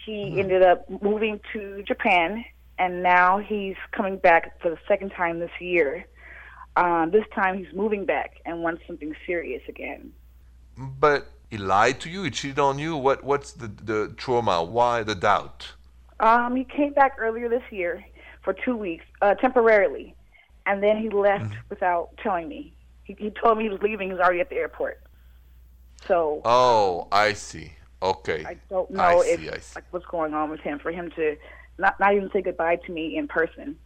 He 0.06 0.42
ended 0.42 0.62
up 0.62 0.89
moving 1.01 1.39
to 1.54 1.84
Japan, 1.84 2.44
and 2.77 3.01
now 3.01 3.38
he's 3.38 3.77
coming 3.94 4.18
back 4.18 4.62
for 4.62 4.70
the 4.70 4.77
second 4.89 5.12
time 5.12 5.39
this 5.39 5.51
year. 5.62 6.06
Um, 6.77 7.10
this 7.12 7.25
time 7.34 7.57
he's 7.57 7.74
moving 7.74 8.05
back 8.05 8.39
and 8.46 8.62
wants 8.62 8.84
something 8.86 9.13
serious 9.25 9.63
again. 9.67 10.13
But 10.77 11.27
he 11.50 11.57
lied 11.57 12.00
to 12.01 12.10
you. 12.10 12.24
He 12.24 12.29
cheated 12.29 12.60
on 12.60 12.77
you. 12.77 12.96
What? 12.96 13.24
What's 13.24 13.51
the 13.51 13.67
the 13.67 14.13
trauma? 14.15 14.63
Why 14.63 15.01
the 15.03 15.15
doubt? 15.15 15.74
Um, 16.19 16.55
he 16.55 16.63
came 16.63 16.93
back 16.93 17.13
earlier 17.19 17.50
this 17.50 17.63
year 17.72 18.03
for 18.43 18.53
two 18.53 18.75
weeks, 18.77 19.05
uh, 19.22 19.34
temporarily, 19.36 20.15
and 20.67 20.81
then 20.84 20.98
he 20.98 21.10
left 21.10 21.53
without 21.69 22.10
telling 22.24 22.48
me. 22.48 22.74
He, 23.03 23.15
he 23.17 23.31
told 23.31 23.57
me 23.57 23.63
he 23.65 23.69
was 23.69 23.81
leaving. 23.81 24.07
He 24.10 24.13
was 24.13 24.22
already 24.22 24.41
at 24.41 24.50
the 24.50 24.57
airport. 24.57 25.01
So 26.07 26.41
Oh, 26.46 27.07
I 27.12 27.34
see. 27.34 27.74
Okay. 28.03 28.46
I 28.46 28.57
don't 28.69 28.91
know 28.91 29.22
I 29.22 29.25
if 29.25 29.39
see, 29.39 29.48
see. 29.48 29.75
like 29.75 29.86
what's 29.91 30.05
going 30.05 30.34
on 30.36 30.51
with 30.51 30.60
him 30.60 30.77
for 30.77 30.91
him 30.91 31.10
to 31.15 31.36
not 31.79 32.00
not 32.00 32.13
even 32.13 32.29
say 32.31 32.41
goodbye 32.41 32.75
to 32.86 32.91
me 32.91 33.17
in 33.17 33.27
person. 33.27 33.77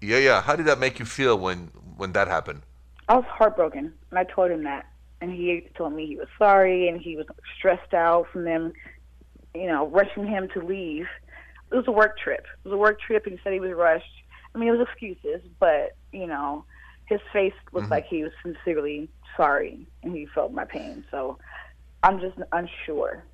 Yeah, 0.00 0.18
yeah. 0.18 0.40
How 0.40 0.56
did 0.56 0.66
that 0.66 0.78
make 0.78 0.98
you 0.98 1.04
feel 1.04 1.38
when 1.38 1.70
when 1.98 2.12
that 2.12 2.28
happened? 2.28 2.62
I 3.08 3.16
was 3.16 3.24
heartbroken, 3.28 3.92
and 4.10 4.18
I 4.18 4.24
told 4.24 4.50
him 4.50 4.64
that, 4.64 4.86
and 5.20 5.30
he 5.30 5.68
told 5.76 5.92
me 5.92 6.06
he 6.06 6.16
was 6.16 6.28
sorry 6.38 6.88
and 6.88 7.00
he 7.00 7.16
was 7.16 7.26
stressed 7.58 7.92
out 7.92 8.26
from 8.32 8.44
them, 8.44 8.72
you 9.54 9.66
know, 9.66 9.88
rushing 9.88 10.26
him 10.26 10.48
to 10.54 10.64
leave. 10.64 11.06
It 11.70 11.74
was 11.74 11.88
a 11.88 11.92
work 11.92 12.18
trip. 12.18 12.46
It 12.64 12.68
was 12.68 12.74
a 12.74 12.78
work 12.78 13.00
trip, 13.00 13.24
and 13.26 13.34
he 13.34 13.40
said 13.42 13.52
he 13.52 13.60
was 13.60 13.72
rushed. 13.72 14.06
I 14.54 14.58
mean, 14.58 14.68
it 14.68 14.78
was 14.78 14.86
excuses, 14.88 15.42
but 15.58 15.96
you 16.12 16.26
know, 16.26 16.64
his 17.06 17.20
face 17.32 17.52
looked 17.72 17.90
like 17.90 18.06
he 18.06 18.22
was 18.22 18.32
sincerely 18.42 19.08
sorry, 19.36 19.86
and 20.02 20.14
he 20.14 20.26
felt 20.34 20.52
my 20.52 20.64
pain. 20.64 21.04
So 21.10 21.38
I'm 22.02 22.20
just 22.20 22.38
unsure. 22.52 23.24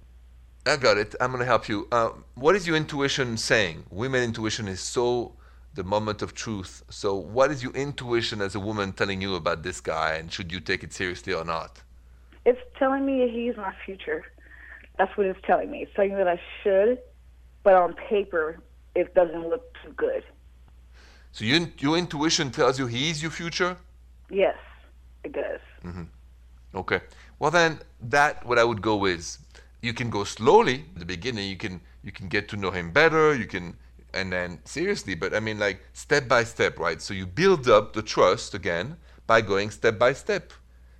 I 0.67 0.77
got 0.77 0.97
it. 0.97 1.15
I'm 1.21 1.31
gonna 1.33 1.45
help 1.45 1.69
you. 1.69 1.87
Uh, 1.93 2.11
what 2.35 2.57
is 2.57 2.67
your 2.67 2.77
intuition 2.77 3.37
saying? 3.37 3.85
Women 3.91 4.23
intuition 4.23 4.67
is 4.69 4.81
so 4.81 5.35
the 5.75 5.85
moment 5.85 6.23
of 6.23 6.35
truth. 6.35 6.83
So, 6.89 7.15
what 7.15 7.51
is 7.51 7.63
your 7.63 7.73
intuition 7.73 8.41
as 8.41 8.55
a 8.55 8.61
woman 8.61 8.93
telling 8.93 9.21
you 9.21 9.35
about 9.35 9.63
this 9.63 9.81
guy, 9.81 10.15
and 10.15 10.33
should 10.33 10.53
you 10.53 10.61
take 10.61 10.85
it 10.85 10.93
seriously 10.93 11.33
or 11.33 11.45
not? 11.45 11.83
It's 12.45 12.61
telling 12.79 13.05
me 13.05 13.29
he's 13.29 13.57
my 13.57 13.75
future. 13.85 14.25
That's 14.99 15.17
what 15.17 15.27
it's 15.27 15.41
telling 15.45 15.71
me. 15.71 15.83
It's 15.83 15.95
telling 15.95 16.13
me 16.13 16.19
that 16.19 16.29
I 16.29 16.41
should, 16.63 16.99
but 17.65 17.75
on 17.75 17.95
paper, 17.95 18.61
it 18.95 19.15
doesn't 19.15 19.49
look 19.49 19.65
too 19.83 19.93
good. 19.97 20.23
So, 21.33 21.45
your 21.45 21.69
your 21.79 21.99
intuition 21.99 22.51
tells 22.51 22.79
you 22.79 22.87
he 22.87 23.11
is 23.11 23.21
your 23.21 23.33
future. 23.33 23.77
Yes, 24.31 24.57
it 25.25 25.33
does. 25.33 25.61
Mm-hmm. 25.85 26.05
Okay. 26.77 27.01
Well, 27.39 27.51
then 27.51 27.81
that 28.01 28.47
what 28.47 28.59
I 28.59 28.65
would 28.65 28.81
go 28.81 29.05
is 29.07 29.39
you 29.83 29.93
can 29.93 30.09
go 30.11 30.25
slowly 30.25 30.85
at 30.95 31.01
the 31.01 31.05
beginning. 31.05 31.49
You 31.49 31.57
can 31.57 31.81
you 32.05 32.13
can 32.13 32.29
get 32.29 32.49
to 32.51 32.57
know 32.57 32.71
him 32.71 32.93
better. 32.93 33.35
You 33.35 33.47
can 33.47 33.77
and 34.15 34.33
then 34.33 34.61
seriously, 34.65 35.15
but 35.15 35.35
I 35.35 35.41
mean 35.41 35.59
like 35.59 35.85
step 35.93 36.29
by 36.29 36.45
step, 36.45 36.79
right? 36.79 37.03
So 37.03 37.13
you 37.13 37.27
build 37.27 37.69
up 37.69 37.93
the 37.93 38.03
trust 38.03 38.55
again 38.55 38.97
by 39.27 39.41
going 39.41 39.71
step 39.71 39.99
by 39.99 40.13
step. 40.13 40.53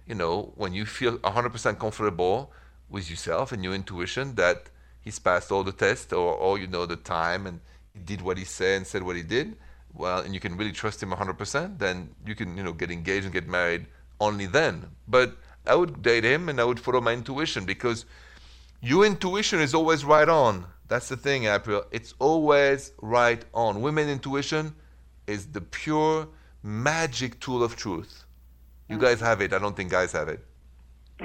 You 0.07 0.15
know, 0.15 0.53
when 0.57 0.75
you 0.75 0.85
feel 0.85 1.19
100% 1.19 1.79
comfortable 1.79 2.53
with 2.91 3.09
yourself 3.09 3.53
and 3.53 3.65
your 3.65 3.75
intuition 3.75 4.35
that 4.35 4.69
he's 5.01 5.19
passed 5.19 5.51
all 5.51 5.65
the 5.65 5.73
tests 5.73 6.13
or 6.13 6.35
all 6.35 6.59
you 6.59 6.67
know 6.67 6.85
the 6.85 6.97
time 6.97 7.47
and 7.47 7.61
he 7.95 8.01
did 8.01 8.21
what 8.21 8.37
he 8.37 8.45
said 8.45 8.79
and 8.79 8.87
said 8.87 9.03
what 9.03 9.17
he 9.17 9.23
did, 9.23 9.57
well, 9.95 10.21
and 10.21 10.35
you 10.35 10.41
can 10.41 10.57
really 10.57 10.73
trust 10.73 11.03
him 11.03 11.11
100%, 11.11 11.79
then 11.79 12.11
you 12.27 12.35
can, 12.35 12.57
you 12.57 12.63
know, 12.63 12.73
get 12.73 12.91
engaged 12.91 13.25
and 13.25 13.33
get 13.33 13.47
married 13.47 13.87
only 14.21 14.47
then. 14.47 14.89
But 15.07 15.37
I 15.67 15.77
would 15.77 16.03
date 16.03 16.25
him 16.25 16.49
and 16.49 16.61
I 16.61 16.65
would 16.65 16.81
follow 16.81 17.01
my 17.01 17.13
intuition 17.13 17.65
because 17.65 18.05
your 18.83 19.07
intuition 19.07 19.61
is 19.61 19.73
always 19.73 20.05
right 20.05 20.29
on. 20.29 20.67
That's 20.95 21.09
the 21.09 21.17
thing, 21.17 21.47
April. 21.47 21.83
It's 21.91 22.15
always 22.21 22.93
right 23.03 23.45
on. 23.53 23.83
Women 23.83 24.09
intuition 24.09 24.77
is 25.27 25.49
the 25.49 25.61
pure 25.61 26.29
magic 26.63 27.41
tool 27.41 27.65
of 27.65 27.75
truth. 27.75 28.23
You 28.89 28.99
guys 28.99 29.19
have 29.19 29.41
it. 29.41 29.53
I 29.53 29.59
don't 29.59 29.77
think 29.77 29.91
guys 29.91 30.13
have 30.13 30.29
it. 30.29 30.47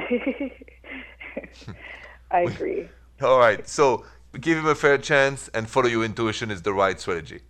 I 2.31 2.39
agree. 2.39 2.89
All 3.21 3.37
right. 3.37 3.67
So 3.67 4.05
give 4.41 4.57
him 4.57 4.65
a 4.65 4.73
fair 4.73 4.97
chance 4.97 5.49
and 5.53 5.69
follow 5.69 5.85
your 5.85 6.03
intuition 6.03 6.49
is 6.49 6.63
the 6.63 6.73
right 6.73 6.99
strategy. 6.99 7.41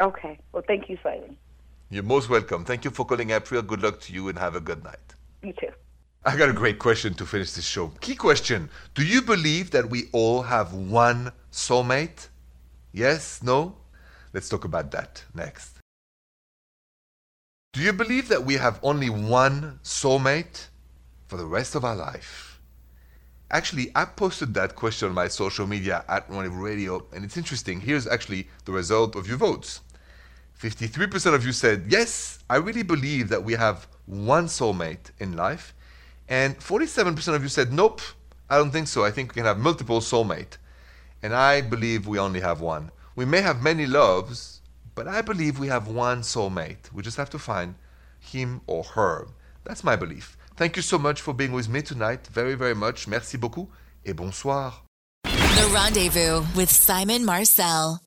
Okay. 0.00 0.38
Well, 0.52 0.64
thank 0.66 0.90
you, 0.90 0.98
Simon. 1.02 1.34
You're 1.88 2.02
most 2.02 2.28
welcome. 2.28 2.66
Thank 2.66 2.84
you 2.84 2.90
for 2.90 3.06
calling 3.06 3.30
April. 3.30 3.62
Good 3.62 3.82
luck 3.82 4.00
to 4.00 4.12
you 4.12 4.28
and 4.28 4.38
have 4.38 4.54
a 4.54 4.60
good 4.60 4.84
night. 4.84 5.14
You 5.42 5.54
too. 5.54 5.72
I 6.28 6.36
got 6.36 6.50
a 6.50 6.52
great 6.52 6.78
question 6.78 7.14
to 7.14 7.24
finish 7.24 7.52
this 7.52 7.64
show. 7.64 7.88
Key 8.02 8.14
question 8.14 8.68
Do 8.92 9.02
you 9.02 9.22
believe 9.22 9.70
that 9.70 9.88
we 9.88 10.10
all 10.12 10.42
have 10.42 10.74
one 10.74 11.32
soulmate? 11.50 12.28
Yes? 12.92 13.42
No? 13.42 13.76
Let's 14.34 14.50
talk 14.50 14.66
about 14.66 14.90
that 14.90 15.24
next. 15.34 15.78
Do 17.72 17.80
you 17.80 17.94
believe 17.94 18.28
that 18.28 18.44
we 18.44 18.56
have 18.56 18.78
only 18.82 19.08
one 19.08 19.80
soulmate 19.82 20.66
for 21.28 21.38
the 21.38 21.46
rest 21.46 21.74
of 21.74 21.82
our 21.82 21.96
life? 21.96 22.60
Actually, 23.50 23.90
I 23.96 24.04
posted 24.04 24.52
that 24.52 24.76
question 24.76 25.08
on 25.08 25.14
my 25.14 25.28
social 25.28 25.66
media 25.66 26.04
at 26.10 26.28
One 26.28 26.52
Radio, 26.52 27.06
and 27.14 27.24
it's 27.24 27.38
interesting. 27.38 27.80
Here's 27.80 28.06
actually 28.06 28.48
the 28.66 28.72
result 28.72 29.16
of 29.16 29.26
your 29.26 29.38
votes. 29.38 29.80
53% 30.60 31.32
of 31.32 31.46
you 31.46 31.52
said, 31.52 31.86
Yes, 31.88 32.40
I 32.50 32.56
really 32.56 32.82
believe 32.82 33.30
that 33.30 33.44
we 33.44 33.54
have 33.54 33.88
one 34.04 34.44
soulmate 34.44 35.10
in 35.18 35.34
life. 35.34 35.72
And 36.28 36.58
47% 36.58 37.34
of 37.34 37.42
you 37.42 37.48
said, 37.48 37.72
Nope, 37.72 38.00
I 38.50 38.56
don't 38.56 38.70
think 38.70 38.88
so. 38.88 39.04
I 39.04 39.10
think 39.10 39.30
we 39.30 39.34
can 39.34 39.44
have 39.44 39.58
multiple 39.58 40.00
soulmate. 40.00 40.58
And 41.22 41.34
I 41.34 41.60
believe 41.60 42.06
we 42.06 42.18
only 42.18 42.40
have 42.40 42.60
one. 42.60 42.90
We 43.16 43.24
may 43.24 43.40
have 43.40 43.62
many 43.62 43.86
loves, 43.86 44.60
but 44.94 45.08
I 45.08 45.22
believe 45.22 45.58
we 45.58 45.68
have 45.68 45.88
one 45.88 46.20
soulmate. 46.22 46.92
We 46.92 47.02
just 47.02 47.16
have 47.16 47.30
to 47.30 47.38
find 47.38 47.74
him 48.20 48.60
or 48.66 48.84
her. 48.84 49.28
That's 49.64 49.82
my 49.82 49.96
belief. 49.96 50.36
Thank 50.56 50.76
you 50.76 50.82
so 50.82 50.98
much 50.98 51.20
for 51.20 51.34
being 51.34 51.52
with 51.52 51.68
me 51.68 51.82
tonight. 51.82 52.26
Very, 52.28 52.54
very 52.54 52.74
much. 52.74 53.08
Merci 53.08 53.38
beaucoup 53.38 53.68
et 54.04 54.14
bonsoir. 54.14 54.82
The 55.24 55.70
Rendezvous 55.72 56.44
with 56.54 56.70
Simon 56.70 57.24
Marcel. 57.24 58.00